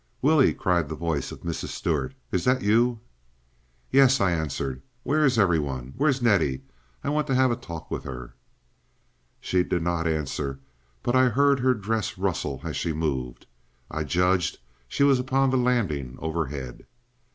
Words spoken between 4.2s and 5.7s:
answered. "Where's every